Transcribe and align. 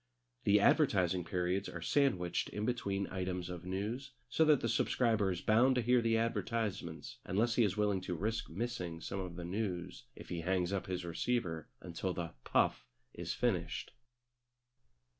The 0.45 0.59
advertising 0.59 1.23
periods 1.25 1.69
are 1.69 1.79
sandwiched 1.79 2.49
in 2.49 2.65
between 2.65 3.05
items 3.11 3.49
of 3.51 3.65
news, 3.65 4.13
so 4.29 4.43
that 4.45 4.61
the 4.61 4.67
subscriber 4.67 5.29
is 5.29 5.41
bound 5.41 5.75
to 5.75 5.81
hear 5.83 6.01
the 6.01 6.17
advertisements 6.17 7.19
unless 7.23 7.53
he 7.53 7.63
is 7.63 7.77
willing 7.77 8.01
to 8.01 8.15
risk 8.15 8.49
missing 8.49 8.99
some 8.99 9.19
of 9.19 9.35
the 9.35 9.45
news 9.45 10.05
if 10.15 10.29
he 10.29 10.41
hangs 10.41 10.73
up 10.73 10.87
his 10.87 11.05
receiver 11.05 11.69
until 11.81 12.15
the 12.15 12.33
"puff" 12.43 12.87
is 13.13 13.35
finished. 13.35 13.91